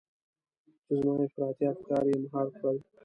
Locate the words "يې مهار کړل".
2.11-2.77